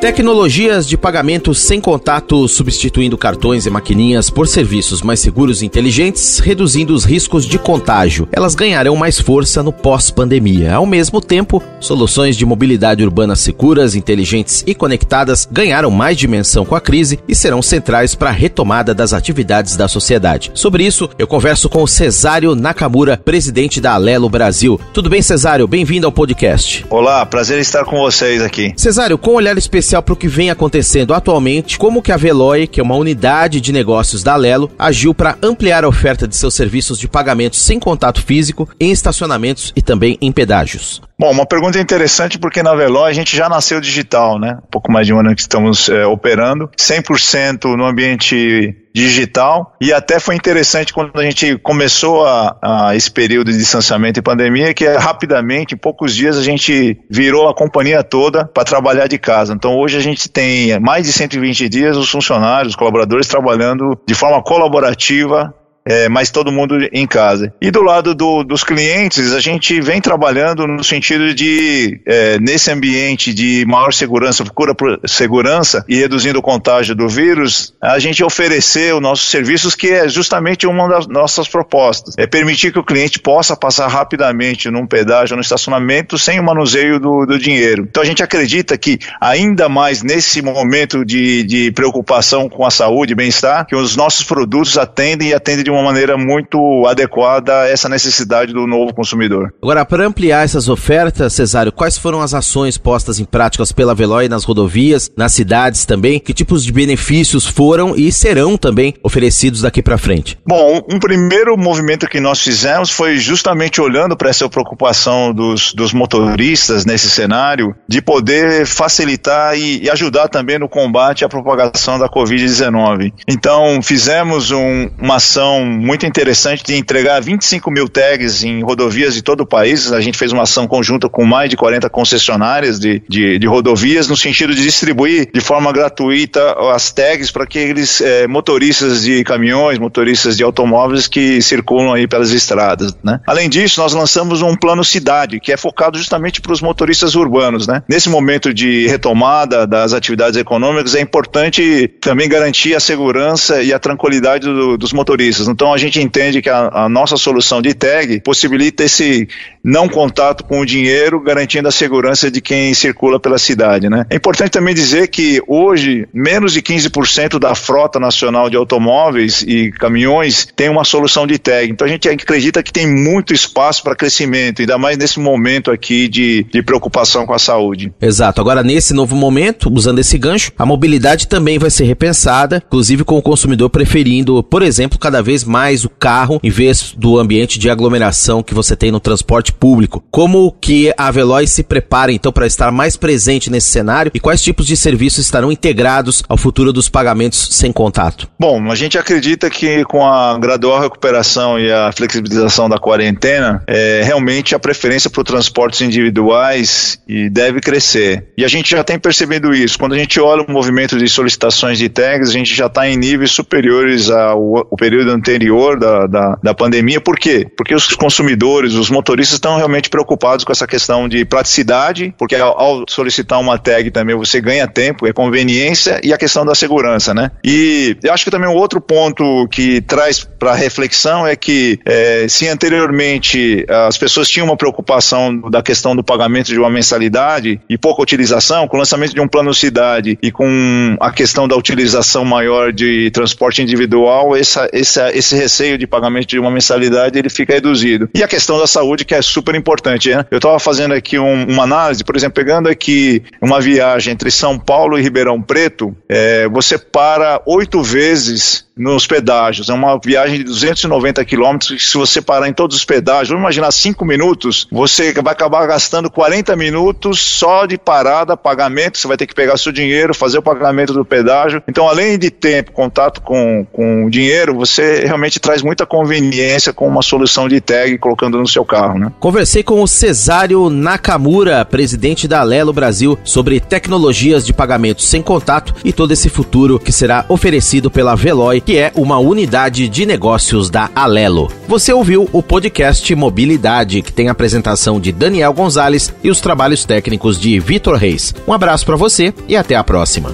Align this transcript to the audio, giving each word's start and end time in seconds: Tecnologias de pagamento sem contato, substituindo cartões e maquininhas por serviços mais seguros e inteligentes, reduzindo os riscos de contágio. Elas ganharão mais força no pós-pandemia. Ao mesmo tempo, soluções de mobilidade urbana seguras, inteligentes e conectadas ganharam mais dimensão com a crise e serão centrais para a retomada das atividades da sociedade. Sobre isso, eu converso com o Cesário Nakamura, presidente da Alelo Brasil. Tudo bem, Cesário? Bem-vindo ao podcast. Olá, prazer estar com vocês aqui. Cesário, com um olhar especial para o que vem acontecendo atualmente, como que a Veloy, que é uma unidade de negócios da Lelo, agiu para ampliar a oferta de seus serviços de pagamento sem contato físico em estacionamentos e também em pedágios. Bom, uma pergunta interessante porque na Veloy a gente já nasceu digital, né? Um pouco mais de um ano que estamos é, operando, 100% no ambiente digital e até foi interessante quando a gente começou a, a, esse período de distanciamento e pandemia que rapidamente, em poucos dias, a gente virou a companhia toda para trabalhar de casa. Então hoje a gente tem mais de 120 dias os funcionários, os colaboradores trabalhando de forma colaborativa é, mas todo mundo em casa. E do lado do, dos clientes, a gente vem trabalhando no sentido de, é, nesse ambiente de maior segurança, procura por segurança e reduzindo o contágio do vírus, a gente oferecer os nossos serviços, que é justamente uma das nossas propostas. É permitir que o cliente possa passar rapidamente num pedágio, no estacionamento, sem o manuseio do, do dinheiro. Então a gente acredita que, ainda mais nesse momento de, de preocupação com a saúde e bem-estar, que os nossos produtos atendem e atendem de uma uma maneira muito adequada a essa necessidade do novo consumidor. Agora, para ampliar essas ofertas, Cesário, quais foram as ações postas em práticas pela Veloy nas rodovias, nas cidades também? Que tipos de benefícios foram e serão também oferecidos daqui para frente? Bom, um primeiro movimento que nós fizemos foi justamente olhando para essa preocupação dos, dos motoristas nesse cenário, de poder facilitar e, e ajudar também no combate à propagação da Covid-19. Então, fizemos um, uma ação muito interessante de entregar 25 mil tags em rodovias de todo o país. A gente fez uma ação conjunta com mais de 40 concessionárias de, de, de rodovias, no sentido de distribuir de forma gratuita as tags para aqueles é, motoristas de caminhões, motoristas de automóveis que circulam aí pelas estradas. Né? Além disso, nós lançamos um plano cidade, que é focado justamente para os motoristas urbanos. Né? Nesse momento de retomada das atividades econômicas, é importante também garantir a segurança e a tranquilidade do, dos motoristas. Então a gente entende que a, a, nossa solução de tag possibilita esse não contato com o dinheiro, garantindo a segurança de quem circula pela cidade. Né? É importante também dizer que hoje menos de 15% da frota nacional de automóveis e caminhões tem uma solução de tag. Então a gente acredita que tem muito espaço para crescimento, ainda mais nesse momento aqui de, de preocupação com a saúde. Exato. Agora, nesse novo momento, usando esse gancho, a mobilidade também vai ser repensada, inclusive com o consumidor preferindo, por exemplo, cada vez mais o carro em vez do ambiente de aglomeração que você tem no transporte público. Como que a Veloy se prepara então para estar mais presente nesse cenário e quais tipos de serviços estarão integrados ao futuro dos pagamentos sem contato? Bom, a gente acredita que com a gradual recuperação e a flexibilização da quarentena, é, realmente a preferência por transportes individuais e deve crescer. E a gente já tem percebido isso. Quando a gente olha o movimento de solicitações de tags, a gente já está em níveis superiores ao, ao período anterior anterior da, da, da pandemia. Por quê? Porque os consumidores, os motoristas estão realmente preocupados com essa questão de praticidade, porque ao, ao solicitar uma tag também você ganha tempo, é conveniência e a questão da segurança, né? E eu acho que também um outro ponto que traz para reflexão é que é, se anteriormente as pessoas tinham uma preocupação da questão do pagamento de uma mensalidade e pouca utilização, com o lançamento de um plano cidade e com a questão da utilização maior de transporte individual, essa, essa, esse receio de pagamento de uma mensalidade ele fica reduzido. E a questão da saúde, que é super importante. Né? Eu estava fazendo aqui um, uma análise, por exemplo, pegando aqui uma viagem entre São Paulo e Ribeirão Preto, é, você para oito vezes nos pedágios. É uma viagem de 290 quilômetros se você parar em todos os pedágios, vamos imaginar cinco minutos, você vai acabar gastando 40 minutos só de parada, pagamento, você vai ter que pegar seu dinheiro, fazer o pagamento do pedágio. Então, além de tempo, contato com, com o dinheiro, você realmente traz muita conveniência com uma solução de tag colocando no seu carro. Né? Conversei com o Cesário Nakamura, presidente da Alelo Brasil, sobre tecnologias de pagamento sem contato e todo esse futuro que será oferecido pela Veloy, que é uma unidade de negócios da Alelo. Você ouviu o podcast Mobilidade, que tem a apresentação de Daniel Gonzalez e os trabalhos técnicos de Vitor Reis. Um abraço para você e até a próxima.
Tecnologias 0.00 0.88
de 0.88 0.96
pagamento 0.96 1.54
sem 1.54 1.78
contato, 1.78 2.48
substituindo 2.48 3.18
cartões 3.18 3.66
e 3.66 3.70
maquininhas 3.70 4.30
por 4.30 4.48
serviços 4.48 5.02
mais 5.02 5.20
seguros 5.20 5.60
e 5.60 5.66
inteligentes, 5.66 6.38
reduzindo 6.38 6.94
os 6.94 7.04
riscos 7.04 7.44
de 7.44 7.58
contágio. 7.58 8.26
Elas 8.32 8.54
ganharão 8.54 8.96
mais 8.96 9.20
força 9.20 9.62
no 9.62 9.74
pós-pandemia. 9.74 10.74
Ao 10.74 10.86
mesmo 10.86 11.20
tempo, 11.20 11.62
soluções 11.80 12.34
de 12.34 12.46
mobilidade 12.46 13.04
urbana 13.04 13.36
seguras, 13.36 13.94
inteligentes 13.94 14.64
e 14.66 14.74
conectadas 14.74 15.46
ganharam 15.52 15.90
mais 15.90 16.16
dimensão 16.16 16.64
com 16.64 16.74
a 16.74 16.80
crise 16.80 17.20
e 17.28 17.34
serão 17.34 17.60
centrais 17.60 18.14
para 18.14 18.30
a 18.30 18.32
retomada 18.32 18.94
das 18.94 19.12
atividades 19.12 19.76
da 19.76 19.86
sociedade. 19.86 20.50
Sobre 20.54 20.82
isso, 20.82 21.10
eu 21.18 21.26
converso 21.26 21.68
com 21.68 21.82
o 21.82 21.88
Cesário 21.88 22.54
Nakamura, 22.54 23.18
presidente 23.22 23.82
da 23.82 23.92
Alelo 23.92 24.30
Brasil. 24.30 24.80
Tudo 24.94 25.10
bem, 25.10 25.20
Cesário? 25.20 25.68
Bem-vindo 25.68 26.06
ao 26.06 26.12
podcast. 26.12 26.86
Olá, 26.88 27.26
prazer 27.26 27.60
estar 27.60 27.84
com 27.84 27.98
vocês 27.98 28.40
aqui. 28.40 28.72
Cesário, 28.78 29.18
com 29.18 29.32
um 29.32 29.34
olhar 29.34 29.58
especial 29.58 29.89
para 29.98 30.12
o 30.12 30.16
que 30.16 30.28
vem 30.28 30.50
acontecendo 30.50 31.12
atualmente, 31.12 31.78
como 31.78 32.02
que 32.02 32.12
a 32.12 32.16
Veloy, 32.16 32.66
que 32.66 32.80
é 32.80 32.82
uma 32.82 32.94
unidade 32.94 33.60
de 33.60 33.72
negócios 33.72 34.22
da 34.22 34.36
Lelo, 34.36 34.70
agiu 34.78 35.12
para 35.12 35.36
ampliar 35.42 35.84
a 35.84 35.88
oferta 35.88 36.28
de 36.28 36.36
seus 36.36 36.54
serviços 36.54 36.98
de 36.98 37.08
pagamento 37.08 37.56
sem 37.56 37.80
contato 37.80 38.22
físico 38.22 38.68
em 38.78 38.92
estacionamentos 38.92 39.72
e 39.74 39.82
também 39.82 40.16
em 40.20 40.30
pedágios. 40.30 41.02
Bom, 41.20 41.32
uma 41.32 41.44
pergunta 41.44 41.78
interessante 41.78 42.38
porque 42.38 42.62
na 42.62 42.74
Veloy 42.74 43.10
a 43.10 43.12
gente 43.12 43.36
já 43.36 43.46
nasceu 43.46 43.78
digital, 43.78 44.38
né? 44.38 44.56
Um 44.64 44.70
pouco 44.70 44.90
mais 44.90 45.06
de 45.06 45.12
um 45.12 45.20
ano 45.20 45.34
que 45.34 45.42
estamos 45.42 45.90
é, 45.90 46.06
operando, 46.06 46.70
100% 46.78 47.76
no 47.76 47.84
ambiente 47.84 48.74
digital 48.94 49.76
e 49.78 49.92
até 49.92 50.18
foi 50.18 50.34
interessante 50.34 50.94
quando 50.94 51.12
a 51.14 51.22
gente 51.22 51.58
começou 51.58 52.26
a, 52.26 52.56
a, 52.62 52.96
esse 52.96 53.10
período 53.10 53.52
de 53.52 53.58
distanciamento 53.58 54.18
e 54.18 54.22
pandemia 54.22 54.72
que 54.72 54.88
rapidamente, 54.88 55.74
em 55.74 55.78
poucos 55.78 56.16
dias, 56.16 56.38
a 56.38 56.42
gente 56.42 56.98
virou 57.10 57.50
a 57.50 57.54
companhia 57.54 58.02
toda 58.02 58.46
para 58.46 58.64
trabalhar 58.64 59.06
de 59.06 59.18
casa. 59.18 59.52
Então 59.52 59.78
hoje 59.78 59.98
a 59.98 60.00
gente 60.00 60.26
tem 60.26 60.80
mais 60.80 61.04
de 61.04 61.12
120 61.12 61.68
dias 61.68 61.98
os 61.98 62.10
funcionários, 62.10 62.72
os 62.72 62.76
colaboradores 62.76 63.28
trabalhando 63.28 63.94
de 64.08 64.14
forma 64.14 64.42
colaborativa 64.42 65.54
é, 65.90 66.08
mas 66.08 66.30
todo 66.30 66.52
mundo 66.52 66.78
em 66.92 67.04
casa. 67.04 67.52
E 67.60 67.68
do 67.68 67.82
lado 67.82 68.14
do, 68.14 68.44
dos 68.44 68.62
clientes, 68.62 69.32
a 69.32 69.40
gente 69.40 69.80
vem 69.80 70.00
trabalhando 70.00 70.64
no 70.64 70.84
sentido 70.84 71.34
de, 71.34 72.00
é, 72.06 72.38
nesse 72.38 72.70
ambiente 72.70 73.34
de 73.34 73.64
maior 73.66 73.92
segurança, 73.92 74.44
procura 74.44 74.72
por 74.72 75.00
segurança 75.04 75.84
e 75.88 75.96
reduzindo 75.96 76.38
o 76.38 76.42
contágio 76.42 76.94
do 76.94 77.08
vírus, 77.08 77.74
a 77.82 77.98
gente 77.98 78.22
oferecer 78.22 78.94
os 78.94 79.02
nossos 79.02 79.28
serviços, 79.28 79.74
que 79.74 79.88
é 79.88 80.08
justamente 80.08 80.64
uma 80.64 80.88
das 80.88 81.08
nossas 81.08 81.48
propostas. 81.48 82.14
É 82.16 82.24
permitir 82.24 82.72
que 82.72 82.78
o 82.78 82.84
cliente 82.84 83.18
possa 83.18 83.56
passar 83.56 83.88
rapidamente 83.88 84.70
num 84.70 84.86
pedágio, 84.86 85.34
no 85.34 85.42
estacionamento, 85.42 86.16
sem 86.16 86.38
o 86.38 86.44
manuseio 86.44 87.00
do, 87.00 87.26
do 87.26 87.36
dinheiro. 87.36 87.88
Então 87.90 88.00
a 88.00 88.06
gente 88.06 88.22
acredita 88.22 88.78
que, 88.78 88.96
ainda 89.20 89.68
mais 89.68 90.04
nesse 90.04 90.40
momento 90.40 91.04
de, 91.04 91.42
de 91.42 91.72
preocupação 91.72 92.48
com 92.48 92.64
a 92.64 92.70
saúde 92.70 93.12
e 93.12 93.16
bem-estar, 93.16 93.66
que 93.66 93.74
os 93.74 93.96
nossos 93.96 94.24
produtos 94.24 94.78
atendem 94.78 95.30
e 95.30 95.34
atendem 95.34 95.64
de 95.64 95.70
uma 95.70 95.79
uma 95.80 95.90
maneira 95.90 96.16
muito 96.16 96.86
adequada 96.86 97.62
a 97.62 97.68
essa 97.68 97.88
necessidade 97.88 98.52
do 98.52 98.66
novo 98.66 98.94
consumidor. 98.94 99.52
Agora, 99.62 99.84
para 99.84 100.06
ampliar 100.06 100.44
essas 100.44 100.68
ofertas, 100.68 101.32
Cesário, 101.32 101.72
quais 101.72 101.98
foram 101.98 102.20
as 102.20 102.34
ações 102.34 102.78
postas 102.78 103.18
em 103.18 103.24
práticas 103.24 103.72
pela 103.72 103.94
Veloy 103.94 104.28
nas 104.28 104.44
rodovias, 104.44 105.10
nas 105.16 105.32
cidades 105.32 105.84
também? 105.84 106.20
Que 106.20 106.32
tipos 106.32 106.64
de 106.64 106.72
benefícios 106.72 107.46
foram 107.46 107.96
e 107.96 108.12
serão 108.12 108.56
também 108.56 108.94
oferecidos 109.02 109.62
daqui 109.62 109.82
para 109.82 109.98
frente? 109.98 110.38
Bom, 110.46 110.82
um 110.90 110.98
primeiro 110.98 111.56
movimento 111.56 112.06
que 112.06 112.20
nós 112.20 112.40
fizemos 112.40 112.90
foi 112.90 113.16
justamente 113.18 113.80
olhando 113.80 114.16
para 114.16 114.30
essa 114.30 114.48
preocupação 114.48 115.32
dos, 115.32 115.72
dos 115.72 115.92
motoristas 115.92 116.84
nesse 116.84 117.08
cenário, 117.10 117.74
de 117.88 118.02
poder 118.02 118.66
facilitar 118.66 119.56
e, 119.56 119.84
e 119.84 119.90
ajudar 119.90 120.28
também 120.28 120.58
no 120.58 120.68
combate 120.68 121.24
à 121.24 121.28
propagação 121.28 121.98
da 121.98 122.08
Covid-19. 122.08 123.12
Então, 123.28 123.80
fizemos 123.82 124.50
um, 124.50 124.90
uma 124.98 125.16
ação 125.16 125.59
muito 125.64 126.06
interessante 126.06 126.62
de 126.64 126.74
entregar 126.74 127.20
25 127.20 127.70
mil 127.70 127.88
tags 127.88 128.44
em 128.44 128.62
rodovias 128.62 129.14
de 129.14 129.22
todo 129.22 129.42
o 129.42 129.46
país. 129.46 129.92
A 129.92 130.00
gente 130.00 130.18
fez 130.18 130.32
uma 130.32 130.42
ação 130.42 130.66
conjunta 130.66 131.08
com 131.08 131.24
mais 131.24 131.50
de 131.50 131.56
40 131.56 131.88
concessionárias 131.90 132.78
de, 132.78 133.02
de, 133.08 133.38
de 133.38 133.46
rodovias, 133.46 134.08
no 134.08 134.16
sentido 134.16 134.54
de 134.54 134.62
distribuir 134.62 135.30
de 135.32 135.40
forma 135.40 135.72
gratuita 135.72 136.54
as 136.72 136.92
tags 136.92 137.30
para 137.30 137.44
aqueles 137.44 138.00
é, 138.00 138.26
motoristas 138.26 139.02
de 139.02 139.24
caminhões, 139.24 139.78
motoristas 139.78 140.36
de 140.36 140.42
automóveis 140.42 141.08
que 141.08 141.40
circulam 141.42 141.92
aí 141.92 142.06
pelas 142.06 142.30
estradas. 142.30 142.96
Né? 143.02 143.20
Além 143.26 143.48
disso, 143.48 143.80
nós 143.80 143.92
lançamos 143.92 144.42
um 144.42 144.54
plano 144.56 144.84
cidade, 144.84 145.40
que 145.40 145.52
é 145.52 145.56
focado 145.56 145.98
justamente 145.98 146.40
para 146.40 146.52
os 146.52 146.60
motoristas 146.60 147.14
urbanos. 147.14 147.66
Né? 147.66 147.82
Nesse 147.88 148.08
momento 148.08 148.52
de 148.52 148.86
retomada 148.86 149.66
das 149.66 149.92
atividades 149.92 150.38
econômicas, 150.38 150.94
é 150.94 151.00
importante 151.00 151.88
também 152.00 152.28
garantir 152.28 152.74
a 152.74 152.80
segurança 152.80 153.62
e 153.62 153.72
a 153.72 153.78
tranquilidade 153.78 154.46
do, 154.46 154.76
dos 154.76 154.92
motoristas. 154.92 155.48
Então 155.50 155.72
a 155.72 155.78
gente 155.78 156.00
entende 156.00 156.42
que 156.42 156.48
a, 156.48 156.70
a, 156.72 156.88
nossa 156.88 157.16
solução 157.16 157.60
de 157.60 157.74
tag 157.74 158.20
possibilita 158.20 158.84
esse 158.84 159.28
não 159.62 159.88
contato 159.88 160.44
com 160.44 160.60
o 160.60 160.66
dinheiro, 160.66 161.20
garantindo 161.20 161.68
a 161.68 161.72
segurança 161.72 162.30
de 162.30 162.40
quem 162.40 162.72
circula 162.74 163.20
pela 163.20 163.38
cidade. 163.38 163.88
Né? 163.88 164.06
É 164.10 164.16
importante 164.16 164.50
também 164.50 164.74
dizer 164.74 165.08
que 165.08 165.42
hoje 165.46 166.08
menos 166.12 166.52
de 166.52 166.62
15% 166.62 167.38
da 167.38 167.54
frota 167.54 167.98
nacional 167.98 168.48
de 168.48 168.56
automóveis 168.56 169.42
e 169.46 169.70
caminhões 169.72 170.48
tem 170.54 170.68
uma 170.68 170.84
solução 170.84 171.26
de 171.26 171.38
tag. 171.38 171.70
Então 171.70 171.86
a 171.86 171.90
gente 171.90 172.08
acredita 172.08 172.62
que 172.62 172.72
tem 172.72 172.86
muito 172.86 173.32
espaço 173.32 173.82
para 173.82 173.94
crescimento, 173.94 174.60
ainda 174.60 174.78
mais 174.78 174.96
nesse 174.96 175.18
momento 175.18 175.70
aqui 175.70 176.08
de, 176.08 176.44
de 176.50 176.62
preocupação 176.62 177.26
com 177.26 177.34
a 177.34 177.38
saúde. 177.38 177.92
Exato. 178.00 178.40
Agora, 178.40 178.62
nesse 178.62 178.94
novo 178.94 179.14
momento, 179.16 179.70
usando 179.72 179.98
esse 179.98 180.16
gancho, 180.18 180.52
a 180.58 180.66
mobilidade 180.66 181.26
também 181.26 181.58
vai 181.58 181.70
ser 181.70 181.84
repensada, 181.84 182.62
inclusive 182.66 183.04
com 183.04 183.18
o 183.18 183.22
consumidor 183.22 183.70
preferindo, 183.70 184.42
por 184.42 184.62
exemplo, 184.62 184.98
cada 184.98 185.22
vez 185.22 185.39
mais 185.44 185.84
o 185.84 185.88
carro 185.88 186.40
em 186.42 186.50
vez 186.50 186.94
do 186.96 187.18
ambiente 187.18 187.58
de 187.58 187.70
aglomeração 187.70 188.42
que 188.42 188.54
você 188.54 188.76
tem 188.76 188.90
no 188.90 189.00
transporte 189.00 189.52
público. 189.52 190.02
Como 190.10 190.52
que 190.60 190.92
a 190.96 191.10
Veloy 191.10 191.46
se 191.46 191.62
prepara 191.62 192.12
então 192.12 192.32
para 192.32 192.46
estar 192.46 192.70
mais 192.70 192.96
presente 192.96 193.50
nesse 193.50 193.70
cenário 193.70 194.10
e 194.14 194.20
quais 194.20 194.42
tipos 194.42 194.66
de 194.66 194.76
serviços 194.76 195.24
estarão 195.24 195.52
integrados 195.52 196.22
ao 196.28 196.36
futuro 196.36 196.72
dos 196.72 196.88
pagamentos 196.88 197.48
sem 197.52 197.72
contato? 197.72 198.28
Bom, 198.38 198.70
a 198.70 198.74
gente 198.74 198.98
acredita 198.98 199.50
que 199.50 199.84
com 199.84 200.06
a 200.06 200.38
gradual 200.38 200.80
recuperação 200.80 201.58
e 201.58 201.70
a 201.70 201.92
flexibilização 201.92 202.68
da 202.68 202.78
quarentena, 202.78 203.62
é, 203.66 204.02
realmente 204.04 204.54
a 204.54 204.58
preferência 204.58 205.10
por 205.10 205.24
transportes 205.24 205.80
individuais 205.80 207.00
e 207.08 207.28
deve 207.28 207.60
crescer. 207.60 208.28
E 208.36 208.44
a 208.44 208.48
gente 208.48 208.70
já 208.70 208.82
tem 208.82 208.98
percebido 208.98 209.54
isso. 209.54 209.78
Quando 209.78 209.94
a 209.94 209.98
gente 209.98 210.20
olha 210.20 210.42
o 210.42 210.50
movimento 210.50 210.98
de 210.98 211.08
solicitações 211.08 211.78
de 211.78 211.88
tags, 211.88 212.30
a 212.30 212.32
gente 212.32 212.54
já 212.54 212.66
está 212.66 212.88
em 212.88 212.96
níveis 212.96 213.30
superiores 213.30 214.10
ao, 214.10 214.58
ao 214.58 214.76
período 214.76 215.10
anterior 215.10 215.29
anterior 215.30 215.78
da, 215.78 216.06
da, 216.06 216.38
da 216.42 216.54
pandemia. 216.54 217.00
Por 217.00 217.18
quê? 217.18 217.46
Porque 217.56 217.74
os 217.74 217.86
consumidores, 217.94 218.74
os 218.74 218.90
motoristas 218.90 219.34
estão 219.34 219.56
realmente 219.56 219.88
preocupados 219.88 220.44
com 220.44 220.52
essa 220.52 220.66
questão 220.66 221.08
de 221.08 221.24
praticidade, 221.24 222.12
porque 222.18 222.36
ao, 222.36 222.58
ao 222.60 222.84
solicitar 222.88 223.38
uma 223.40 223.58
tag 223.58 223.90
também 223.90 224.16
você 224.16 224.40
ganha 224.40 224.66
tempo, 224.66 225.06
é 225.06 225.12
conveniência 225.12 226.00
e 226.02 226.12
a 226.12 226.18
questão 226.18 226.44
da 226.44 226.54
segurança, 226.54 227.14
né? 227.14 227.30
E 227.44 227.96
eu 228.02 228.12
acho 228.12 228.24
que 228.24 228.30
também 228.30 228.48
um 228.48 228.54
outro 228.54 228.80
ponto 228.80 229.46
que 229.48 229.80
traz 229.80 230.24
para 230.38 230.54
reflexão 230.54 231.26
é 231.26 231.36
que 231.36 231.78
é, 231.84 232.26
se 232.28 232.48
anteriormente 232.48 233.64
as 233.68 233.96
pessoas 233.96 234.28
tinham 234.28 234.46
uma 234.46 234.56
preocupação 234.56 235.40
da 235.50 235.62
questão 235.62 235.94
do 235.94 236.02
pagamento 236.02 236.48
de 236.48 236.58
uma 236.58 236.70
mensalidade 236.70 237.60
e 237.68 237.78
pouca 237.78 238.02
utilização, 238.02 238.66
com 238.66 238.76
o 238.76 238.78
lançamento 238.78 239.14
de 239.14 239.20
um 239.20 239.28
plano 239.28 239.54
cidade 239.54 240.18
e 240.22 240.30
com 240.30 240.96
a 241.00 241.10
questão 241.10 241.46
da 241.46 241.56
utilização 241.56 242.24
maior 242.24 242.72
de 242.72 243.10
transporte 243.10 243.62
individual, 243.62 244.36
essa, 244.36 244.68
essa, 244.72 245.16
esse 245.20 245.36
receio 245.36 245.78
de 245.78 245.86
pagamento 245.86 246.26
de 246.26 246.38
uma 246.38 246.50
mensalidade 246.50 247.18
ele 247.18 247.30
fica 247.30 247.54
reduzido. 247.54 248.08
E 248.14 248.22
a 248.22 248.28
questão 248.28 248.58
da 248.58 248.66
saúde, 248.66 249.04
que 249.04 249.14
é 249.14 249.22
super 249.22 249.54
importante. 249.54 250.10
Né? 250.10 250.24
Eu 250.30 250.38
estava 250.38 250.58
fazendo 250.58 250.92
aqui 250.92 251.18
um, 251.18 251.44
uma 251.44 251.62
análise, 251.62 252.02
por 252.02 252.16
exemplo, 252.16 252.34
pegando 252.34 252.68
aqui 252.68 253.22
uma 253.40 253.60
viagem 253.60 254.12
entre 254.12 254.30
São 254.30 254.58
Paulo 254.58 254.98
e 254.98 255.02
Ribeirão 255.02 255.40
Preto, 255.40 255.96
é, 256.08 256.48
você 256.48 256.76
para 256.76 257.40
oito 257.46 257.82
vezes 257.82 258.68
nos 258.80 259.06
pedágios. 259.06 259.68
É 259.68 259.74
uma 259.74 259.98
viagem 260.02 260.38
de 260.38 260.44
290 260.44 261.22
quilômetros 261.24 261.90
se 261.90 261.98
você 261.98 262.22
parar 262.22 262.48
em 262.48 262.52
todos 262.52 262.76
os 262.76 262.84
pedágios, 262.84 263.28
vamos 263.28 263.42
imaginar 263.42 263.70
cinco 263.70 264.04
minutos, 264.04 264.66
você 264.72 265.12
vai 265.12 265.34
acabar 265.34 265.66
gastando 265.66 266.10
40 266.10 266.56
minutos 266.56 267.20
só 267.20 267.66
de 267.66 267.76
parada, 267.76 268.36
pagamento, 268.36 268.96
você 268.96 269.06
vai 269.06 269.16
ter 269.16 269.26
que 269.26 269.34
pegar 269.34 269.58
seu 269.58 269.70
dinheiro, 269.70 270.14
fazer 270.14 270.38
o 270.38 270.42
pagamento 270.42 270.94
do 270.94 271.04
pedágio. 271.04 271.62
Então, 271.68 271.86
além 271.86 272.18
de 272.18 272.30
tempo, 272.30 272.72
contato 272.72 273.20
com, 273.20 273.66
com 273.70 274.06
o 274.06 274.10
dinheiro, 274.10 274.54
você 274.54 275.04
realmente 275.04 275.38
traz 275.38 275.62
muita 275.62 275.84
conveniência 275.84 276.72
com 276.72 276.88
uma 276.88 277.02
solução 277.02 277.48
de 277.48 277.60
tag 277.60 277.98
colocando 277.98 278.38
no 278.38 278.48
seu 278.48 278.64
carro. 278.64 278.98
Né? 278.98 279.12
Conversei 279.20 279.62
com 279.62 279.82
o 279.82 279.88
Cesário 279.88 280.70
Nakamura, 280.70 281.64
presidente 281.64 282.26
da 282.26 282.40
Alelo 282.40 282.72
Brasil, 282.72 283.18
sobre 283.24 283.60
tecnologias 283.60 284.46
de 284.46 284.52
pagamento 284.52 285.02
sem 285.02 285.20
contato 285.20 285.74
e 285.84 285.92
todo 285.92 286.12
esse 286.12 286.28
futuro 286.28 286.78
que 286.78 286.92
será 286.92 287.24
oferecido 287.28 287.90
pela 287.90 288.14
Veloy, 288.14 288.62
que 288.70 288.78
é 288.78 288.92
uma 288.94 289.18
unidade 289.18 289.88
de 289.88 290.06
negócios 290.06 290.70
da 290.70 290.88
Alelo. 290.94 291.50
Você 291.66 291.92
ouviu 291.92 292.30
o 292.32 292.40
podcast 292.40 293.12
Mobilidade, 293.16 294.00
que 294.00 294.12
tem 294.12 294.28
a 294.28 294.30
apresentação 294.30 295.00
de 295.00 295.10
Daniel 295.10 295.52
Gonzalez 295.52 296.14
e 296.22 296.30
os 296.30 296.40
trabalhos 296.40 296.84
técnicos 296.84 297.36
de 297.36 297.58
Vitor 297.58 297.96
Reis. 297.96 298.32
Um 298.46 298.52
abraço 298.52 298.86
para 298.86 298.94
você 298.94 299.34
e 299.48 299.56
até 299.56 299.74
a 299.74 299.82
próxima. 299.82 300.32